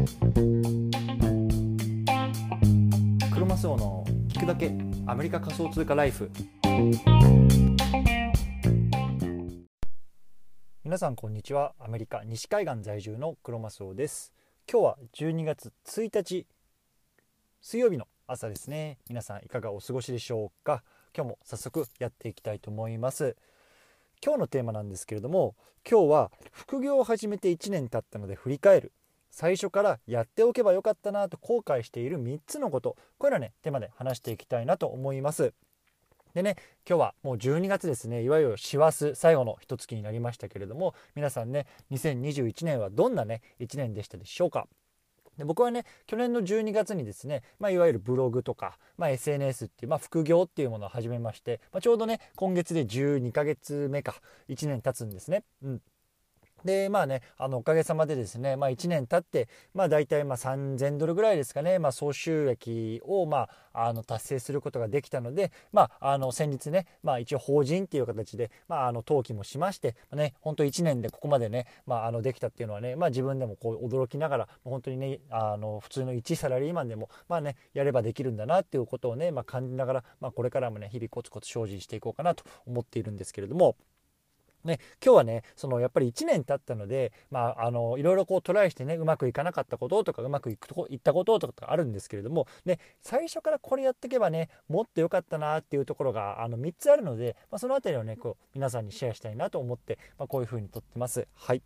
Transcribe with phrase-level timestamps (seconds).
[0.00, 0.06] ク
[3.38, 4.72] ロマスオの聞くだけ
[5.06, 6.30] アメリカ仮想通貨ライフ。
[10.82, 11.74] 皆さんこんにちは。
[11.78, 14.32] アメリカ西海岸在住のクロマスオです。
[14.70, 16.46] 今日は12月1日
[17.60, 18.96] 水曜日の朝ですね。
[19.10, 20.82] 皆さんいかがお過ごしでしょうか？
[21.14, 23.36] 今日も早速やっていきたいと思います。
[24.24, 28.92] 今日のテーマなんですけれども今日は副業を始めて1年経ったので振り返る
[29.30, 32.96] 最初からやっておけばよかったなと後悔している3つのこと。
[33.18, 35.54] これらねテーマで話していきたいなと思います。
[36.34, 36.56] でね
[36.88, 38.22] 今日はもう12月ですね。
[38.22, 44.68] いわゆる師走最後の一月になりましたけれども皆さんね2021年はどんなね1年でしたでしょうか。
[45.38, 54.16] で僕はね去年の12月にですね、まあ、いわゆるブログとか、まあ、SNS っていう、まあ、副業っていうものを始めまして、まあ、ちょうどね今月で12ヶ月目か。
[54.48, 55.44] 1年経つんですね。
[55.62, 55.82] うん。
[56.64, 83.76] でまあねあのおかげさまでですね、まあ、1年経ってまあ大体まあ3000ドルぐらいですかね、まあ、総収益をまああの達成することができたので、まあ、あの先日ね、まあ、一応法人っていう形で、まあ、あの登記もしまして、まあ、ね、本当1年でここまでね、まあ、あのできたっていうのはね、まあ、自分でもこう驚きながら本当にねあの普通の一サラリーマンでも、まあね、やればできるんだなっていうことをね、まあ、感じながら、まあ、これからもね日々コツコツ精進していこうかなと思っているんですけれども。
[84.64, 101.26] ね、今日はねそのやっぱり1年経ったので、まあ、あのいろいろこうトライしてねうまくいかなかったこととかうまくいくとこいったこととかあるんですけれども、ね、最初からこれやっていけばねもっと良かったなっていうところがあの3つあるので、まあ、その辺りをねこう皆さんにシェアしたいなと思って、まあ、こういうふうに撮ってます。
[101.34, 101.62] はい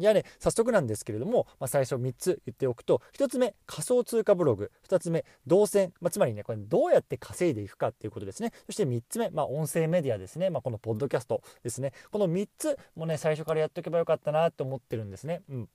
[0.00, 4.70] じゃあね早速なんですけれども、まあ、最初3つ言っておくと1つ目仮想通貨ブログ。
[4.88, 8.52] 2つ目動線、まあ、つまりねこれどうやって稼いでいくかっていうことですね。
[8.66, 11.92] そして3つ目、まあ、音声メディアですね、ま、このポッドキャストですね。
[12.10, 15.42] この3つもね最初からやっておけばよかったなと思ってるんですね。
[15.48, 15.68] うん。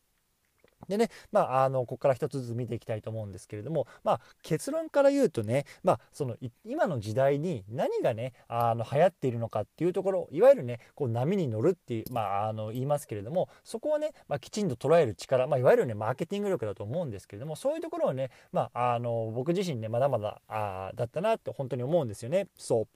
[0.87, 22.47] でね、まあ、あのここから一つずつ見ていきたいと思うんですけれども、まあ、結論から言うとね、まあ、その今の時代に何がねあの流行っているのかっていうところいわゆるねこう波に乗るっていう、まあ、あの言いますけれどもそこをね、まあ、きちんと捉える力、まあ、いわゆるねマーケティング力だと思うんですけれどもそういうところをね、まあ、あの僕自身ねまだまだあだったなって本当に思うんですよね。
[22.57, 22.87] そう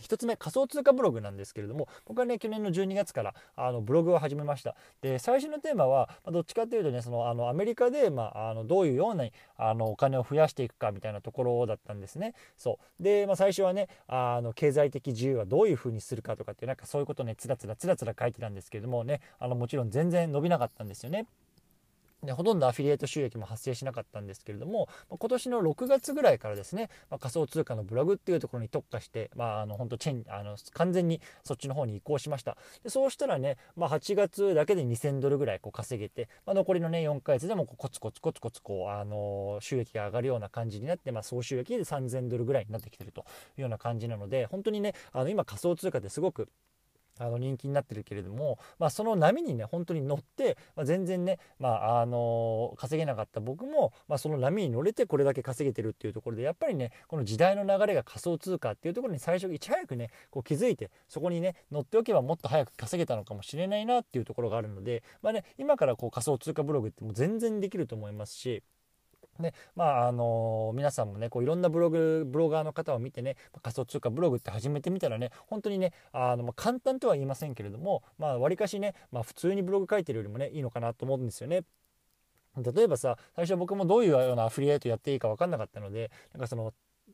[0.00, 4.74] 1つ目仮想通貨ブログなんですけれども僕はね去年の12月からあのブログを始めました。
[5.00, 9.24] で最初のテーマは、まあ、どっちかっていうとねそのあのアメリカで、まあ、あのどういうような
[9.56, 12.34] あのお金を増やしていくかみたいなところだったんですね。
[12.56, 13.02] そう。
[13.02, 21.26] で、まあ、最初はねあの経済的自由はどういうふうにするかとかっていうなんかそういうことねつらつらつらつら書いてたんですけれどもねあのもちろん全然伸びなかったんですよね。
[22.26, 32.56] でほとんどアフィリエイト収益も発生しなかったんですけれども、まあ、今年の6月ぐらいからですね、まあ、仮想通貨のブログっていうところに特化して、まあ、あの本当チェンあの完全にそっちの方に移行しました。
[32.82, 43.22] でそうしたらね、まあ、8月だけで2000ドルぐらいこう稼げて、まあ、残りのね4ヶ月でもこうコツコツコツコツこう、あの収益が上がるような感じになって、まあ、総収益で3000ドルぐらいになってきてると
[43.56, 46.48] いうような感じなので本当にねあの今仮想通貨ってすごく
[47.18, 68.62] あの人気になってるけれども、まあ、その波にね本当に乗って、まあ、全然ね、まあ、あの稼げなかった僕も、まあ、その波に乗れてこれだけ稼げてるっていうところでやっぱりねこの時代の流れが仮想通貨っていうところに最初いち早くねこう気づいてそこにね乗っておけばもっと早く稼げたのかもしれないなっていうところがあるので、まあね、今からこう仮想通貨ブログってもう全然できると思いますし。
[69.40, 81.64] でまああの皆さんもねこういろんなブログブロガーの方を見てね仮想通貨ブログって始めてみたらね本当にねあの、まあ、簡単とは言いませんけれどもまあわりかしね、まあ、普通にブログ書いてるよりもねいいのかなと思うんですよね。
[82.56, 86.72] 例えばさ最初僕もどういうようなアフリエイトやっていいか分かんなかったのでなんかその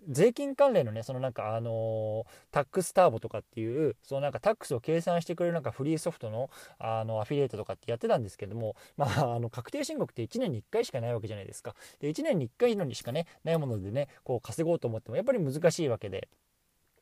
[0.08, 11.74] 税金関連のねそのなんかあのタックスターボとかっていうそのなんかタックスを計算してくれるなんかフリーソフトのあのアフィリエイトとかってやってたんですけどもまああの確定申告って1年に1回しかないわけじゃないですか。
[12.00, 16.28] で1年に1回のにしかねないものでねこう稼ごうと思ってもやっぱり難しいわけで。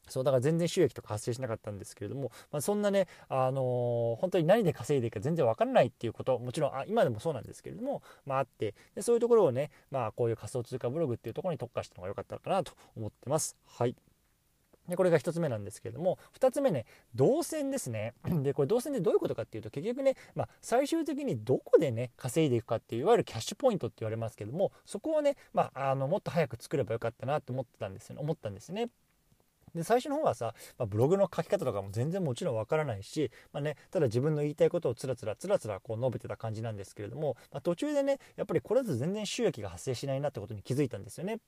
[0.09, 13.57] そうだから全然収益とか発生しなかったんですけれども、まあ、そんなね、あのー、本当に何で稼いでいいか全然わからないっていうこともちろんあ今でもそうなんですけれども、まあ、あってでそういうところをね、まあ、こういう仮想通貨ブログっていうところに特化したのが良かったかなと思ってます。
[13.67, 13.95] はい
[14.89, 28.89] でこれが1つ目なんですけれども2つ目ね動線ですね でこれ動線でどういうことかっていうと結局ね、まあ、最終的にどこでね稼いでいくかっていういわゆるキャッシュポイントって言われますけどもそこをね、まあ、あのもっと早く作ればよかったなって思ってたんですよね思ったんですね。
[29.79, 41.39] で最初の方はさ、まあ、ブログの書き方とかも全然もちろんわからないし、まあね、ただ自分の言いたいことをつらつらつらつらこう述べてた感じなんですけれども、まあ、途中でねやっぱりこれだと全然収益が発生しないなってことに気づいたんですよね。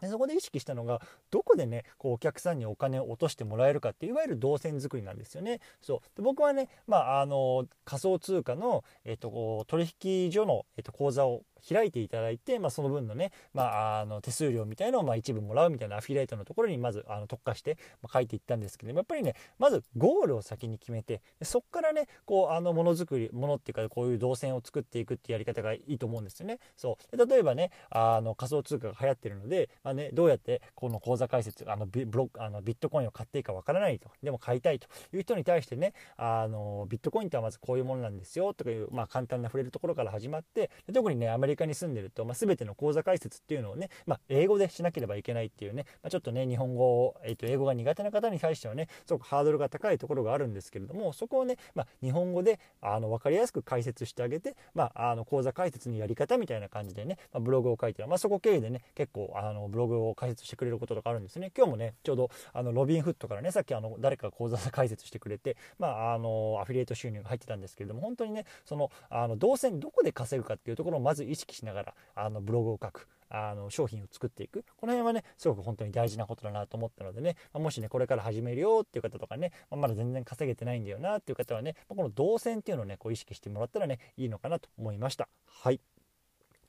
[0.00, 1.00] でそこで意識したのが
[1.30, 5.60] どこでねこうお客さんにお金を落としてもらえるかっていわゆる動線作りなんですよね。
[5.80, 26.58] そうで僕はね、まあ、あの仮想通貨の、えっと、取引所の、えっと、口座を開いていただいて、まあ、その分のね、まあ、あの手数料みたいのをまあ一部もらうみたいなアフィリエイトのところにまずあの特化して、ま、書いていったんですけどもやっぱりねまずゴールを先に決めてそこからねこうあのものづくりものっていうかこういう動線を作っていくっていうやり方がいいと思うんですよね。
[26.76, 61.50] そう例えばねあの仮想通貨が流行ってるので、まあね、どうやってこの口座開設あのビブロあのビットコインを買っていいかわからないとでも買いたいという人に対してねあのビットコインってはまずこういうものなんですよとかいう、まあ、簡単な触れるところから始まって特にねアメリカリカに住んでるとまあ、全ての講座解説っていうのをね、まあ、英語でしなければいけないっていうね、まあ、ちょっとね日本語を、えー、と英語が苦手な方に対してはねすごくハードルが高いところがあるんですけれどもそこをね、ま、日本語であの分かりやすく解説してあげて、まあ、あの講座解説のやり方みたいな感じでね、ま、ブログを書いて、ま、そこ経由でね結構あのブログを解説してくれることとかあるんですね。
[61.56, 74.64] 今日もねちょうどあのロビンフットからねさっきあの誰かが講座解説してくれて、まあ、あのアフィリエイト収入が入ってたんですけれども本当にねそのあの動線どこで稼ぐかっていうところをまず意識しながらあのブログを書くあの商品を作っていく。
[74.76, 85.28] この辺はねすごく本当に大事なことだなと思ったのでね、まもしねこれから始めるよっていう方とかね、ままだ全然稼げてないんだよなっていう方はね、まこの動線っていうのをねこう意識してもらったらねいいのかなと思いました。
[85.46, 85.80] はい。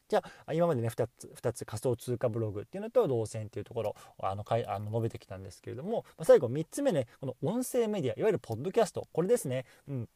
[0.08, 9.08] じゃあ今までね2つ ,2 つ仮想通貨ブログっていうのと動線っていうところあのかいあの述べてきたんですけれども、ま最後3つ目ねこの音声メディアいわゆるポッドキャスト。
[9.14, 10.10] これですね、うん、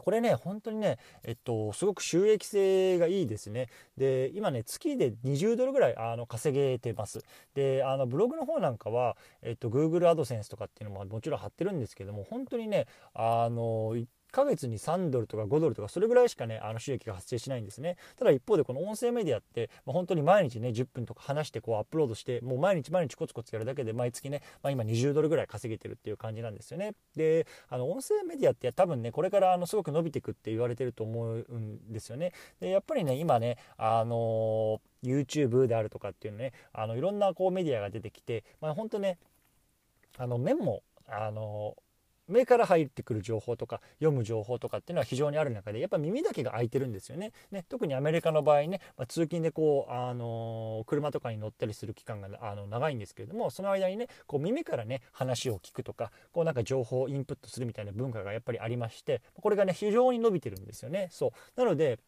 [0.00, 3.68] これね、本当にね、えっと、すごく収益性がいいですね。
[3.96, 7.20] で、今ね、月で20ドルぐらいあの稼げてます。
[7.54, 13.94] で、あのブログの方なんかは、えっと、Google AdSense とかっていうのももちろん貼ってるんですけども、本当にね、あの、
[14.34, 17.96] ヶ月に3ドルとか5ドルとかそれぐらいしかねあの収益が発生しないんですね。
[18.18, 26.94] ただ一方でこの音声メディアって、まあ、本当に毎日ね10分とか話してこうアップロードしてもう毎日毎日コツコツやるだけで毎月ね、まあ、今20ドルぐらい稼げてるっていう感じなんですよね。
[27.14, 32.32] であの音声メディアって多分ねこれからあのすごく伸びてくって言われてると思うんですよね。
[32.60, 39.18] でやっぱりね今ねあの YouTube であるとかっていうのねあのいろんなこうメディアが出てきて、まあ、本当ね
[40.18, 41.76] あのメモあの
[42.28, 47.32] 目から入ってくる情報とか読む情報とかっていうのは非常にある中でやっぱ耳だけが空いてるんですよね。
[47.50, 61.08] ね特にアメリカの場合ね、まあ、通勤でこう、あのー、車とかに乗ったりする期間があの長いんですけれどもその間にねこう耳からね話を聞くとかこうなんか情報をインプットするみたいな文化がやっぱりありましてこれがね非常に伸びてるんですよね。
[61.10, 61.98] そうなので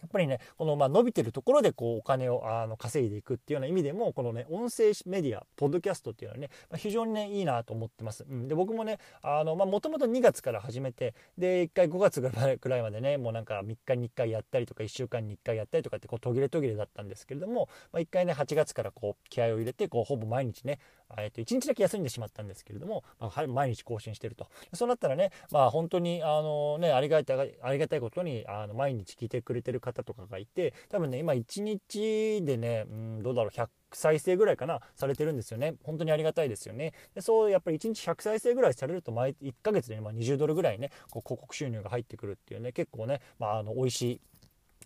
[0.00, 8.24] やっぱりねこのま伸びてるところでこうお金をあの稼いでいくっていうような意味でもこのね音声メディアポッドキャストっていうのはね、まあ、非常にねいいなと思ってます。
[8.28, 20.78] うん、で僕もねあのもともと2月から始めてで1回5月ぐらいまでねもうなんか3日に1回やったりとか1週間に1回やったりとかってこう途切れ途切れだったんですけれども、まあ、1回ね8月からこう気合を入れてこうほぼ毎日ね
[21.18, 24.46] えー、と1日だけ休んでしまったんですけれども、まあ、毎日更新してると。
[24.72, 35.74] そうなったらねまあ本当にあのねありがたいありがたいことにあの毎日聞いてくれてる方とかがいて多分ね今1日でね、うん、どうだろう100再生ぐらいかなされてるんですよね。
[35.82, 36.92] 本当にありがたいですよね。
[37.14, 44.20] でそうやっぱり1日100再生ぐらいされると毎1ヶ月で、ね、まあ、20ドルぐらいねこう広告収入が入ってくるっていうね結構ね、まあ、あの美味しい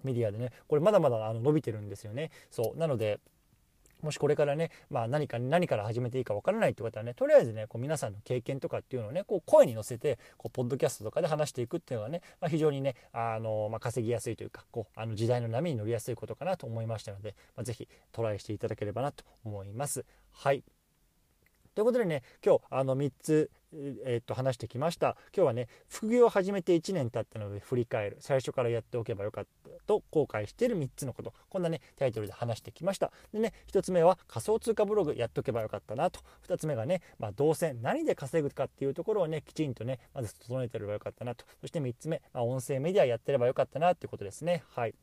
[0.03, 2.31] メディアでねこれまだまだあの伸びてるんですよね。
[2.51, 2.79] そう。
[2.79, 3.21] なので
[4.03, 20.05] もしこれからね、まあ、何か何から始めていいかわからないって方はねとりあえずねこう皆さんの経験とかっていうのをねこう声に乗せてこうポッドキャストとかで話していくっていうのはね、まあ、非常にねあの、まあ、稼ぎやすいというかこうあの時代の波に乗りやすいことかなと思いましたので、まあ、ぜひトライしていただければなと思います。
[20.33, 20.63] はい
[21.75, 23.51] ということでね今日あの3つ、
[24.05, 25.17] えー、っと話してきました。
[25.35, 28.17] 今日はね副業を始めて1年経ったので振り返る。
[28.21, 31.33] 最初からやっておけばよかったと後悔している3つのこと。
[31.49, 33.13] こんなねタイトルで話してきました。
[33.33, 36.21] でね1つ目は仮想通貨ブログやっておけばよかったなと。
[36.49, 41.45] 2つ目がね、まあ、動線何で稼ぐかっていうところをねきちんとねまず整えてればよかったなと。
[41.61, 44.65] そして3つ目、まあ、音声メディアやってればよかったなっていうことですね。
[44.71, 44.95] はい。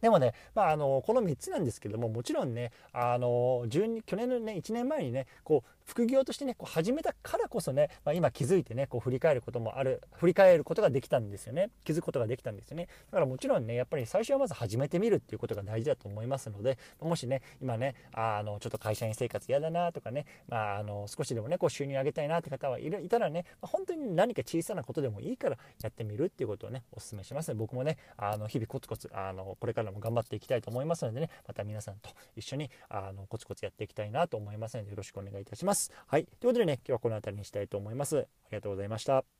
[0.00, 11.70] でもね、まあ、あのこの3つなんですけどももちろんねあの12去年のね1年前にねこう副業としてねこう始めたからこそね、まあ、今気づいてねこう振り返ることもある振り返ることができたんですよね。
[11.84, 12.88] 気づくことができたんですよね。
[13.10, 27.52] だからもちろんねやっぱり最初はまず始めてみるっていうことが大事だと思いますのでもしね今ねあのちょっと会社員生活嫌だなとかね、まあ、あの少しでもねこう収入上げたいなって方はいるいたらね、まあ、本当に何か小さなことでもいいからやってみるっていうことをねお勧めします。
[27.54, 35.90] 僕もねあの日々コツコツあのこれからからも頑張っていきたいと思いますのでねまた皆さんと一緒にあのコツコツやっていきたいなと思いますのでよろしくお願いいたします。
[36.06, 38.18] はいということでね今日はこの辺りにしたいと思います。
[38.18, 38.20] あ
[38.50, 39.39] りがとうございました。